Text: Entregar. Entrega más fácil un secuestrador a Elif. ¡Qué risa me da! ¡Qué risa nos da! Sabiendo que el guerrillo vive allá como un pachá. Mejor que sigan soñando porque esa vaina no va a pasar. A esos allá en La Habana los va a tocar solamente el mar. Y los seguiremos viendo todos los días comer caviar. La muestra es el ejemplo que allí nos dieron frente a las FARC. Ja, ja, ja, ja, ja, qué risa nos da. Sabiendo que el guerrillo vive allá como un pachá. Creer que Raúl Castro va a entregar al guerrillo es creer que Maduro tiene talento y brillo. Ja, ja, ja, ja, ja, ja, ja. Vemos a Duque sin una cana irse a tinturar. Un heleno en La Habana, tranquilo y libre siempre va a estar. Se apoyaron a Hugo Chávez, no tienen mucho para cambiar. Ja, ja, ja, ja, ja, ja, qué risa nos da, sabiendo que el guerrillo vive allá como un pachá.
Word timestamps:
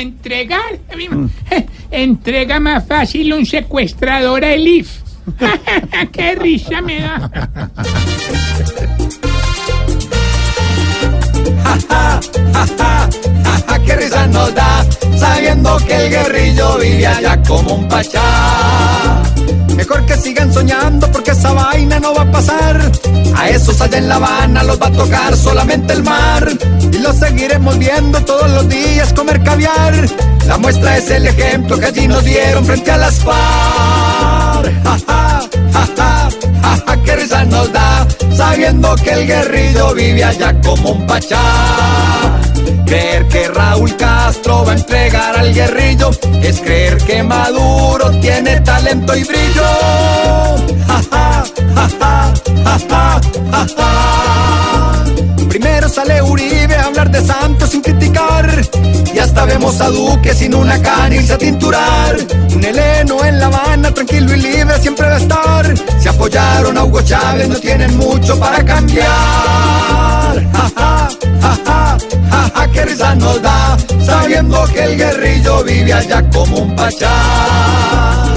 Entregar. 0.00 0.78
Entrega 1.90 2.60
más 2.60 2.86
fácil 2.86 3.32
un 3.32 3.44
secuestrador 3.44 4.44
a 4.44 4.52
Elif. 4.52 5.00
¡Qué 6.12 6.34
risa 6.36 6.80
me 6.80 7.00
da! 7.00 7.30
¡Qué 13.84 13.96
risa 13.96 14.26
nos 14.26 14.54
da! 14.54 14.86
Sabiendo 15.16 15.78
que 15.78 15.94
el 15.94 16.10
guerrillo 16.10 16.78
vive 16.78 17.06
allá 17.06 17.42
como 17.42 17.74
un 17.74 17.88
pachá. 17.88 19.22
Mejor 19.74 20.04
que 20.04 20.16
sigan 20.16 20.52
soñando 20.52 21.10
porque 21.10 21.30
esa 21.30 21.52
vaina 21.52 21.98
no 21.98 22.12
va 22.14 22.22
a 22.22 22.30
pasar. 22.30 22.92
A 23.34 23.48
esos 23.48 23.80
allá 23.80 23.98
en 23.98 24.08
La 24.08 24.16
Habana 24.16 24.62
los 24.64 24.78
va 24.78 24.88
a 24.88 24.92
tocar 24.92 25.36
solamente 25.36 25.92
el 25.94 26.02
mar. 26.02 26.46
Y 26.92 26.98
los 26.98 27.16
seguiremos 27.16 27.78
viendo 27.78 28.20
todos 28.24 28.50
los 28.50 28.68
días 28.68 29.12
comer 29.14 29.42
caviar. 29.42 29.77
La 30.48 30.56
muestra 30.56 30.96
es 30.96 31.10
el 31.10 31.26
ejemplo 31.26 31.78
que 31.78 31.86
allí 31.86 32.08
nos 32.08 32.24
dieron 32.24 32.64
frente 32.64 32.90
a 32.90 32.96
las 32.96 33.14
FARC. 33.20 34.82
Ja, 34.82 34.98
ja, 35.06 35.40
ja, 35.74 36.30
ja, 36.62 36.78
ja, 36.86 37.02
qué 37.04 37.16
risa 37.16 37.44
nos 37.44 37.70
da. 37.70 38.08
Sabiendo 38.34 38.96
que 38.96 39.10
el 39.10 39.26
guerrillo 39.26 39.94
vive 39.94 40.24
allá 40.24 40.58
como 40.62 40.92
un 40.92 41.06
pachá. 41.06 41.42
Creer 42.86 43.28
que 43.28 43.48
Raúl 43.48 43.94
Castro 43.96 44.64
va 44.64 44.72
a 44.72 44.76
entregar 44.76 45.38
al 45.38 45.52
guerrillo 45.52 46.10
es 46.42 46.60
creer 46.60 46.96
que 46.96 47.22
Maduro 47.22 48.10
tiene 48.20 48.58
talento 48.60 49.14
y 49.14 49.24
brillo. 49.24 49.68
Ja, 50.86 51.02
ja, 51.10 51.44
ja, 51.74 51.88
ja, 52.00 52.32
ja, 52.88 53.20
ja, 53.52 53.66
ja. 53.76 54.17
Vemos 59.58 59.80
a 59.80 59.88
Duque 59.88 60.32
sin 60.34 60.54
una 60.54 60.80
cana 60.80 61.16
irse 61.16 61.32
a 61.32 61.38
tinturar. 61.38 62.16
Un 62.54 62.64
heleno 62.64 63.24
en 63.24 63.40
La 63.40 63.46
Habana, 63.46 63.92
tranquilo 63.92 64.32
y 64.32 64.36
libre 64.36 64.78
siempre 64.78 65.08
va 65.08 65.16
a 65.16 65.18
estar. 65.18 65.74
Se 66.00 66.08
apoyaron 66.08 66.78
a 66.78 66.84
Hugo 66.84 67.02
Chávez, 67.02 67.48
no 67.48 67.56
tienen 67.56 67.96
mucho 67.96 68.38
para 68.38 68.64
cambiar. 68.64 69.08
Ja, 70.52 70.70
ja, 70.76 71.08
ja, 71.40 71.58
ja, 71.64 71.98
ja, 72.30 72.50
ja, 72.54 72.70
qué 72.70 72.84
risa 72.84 73.14
nos 73.16 73.42
da, 73.42 73.76
sabiendo 74.04 74.64
que 74.66 74.84
el 74.84 74.96
guerrillo 74.96 75.64
vive 75.64 75.92
allá 75.92 76.22
como 76.30 76.58
un 76.58 76.76
pachá. 76.76 78.27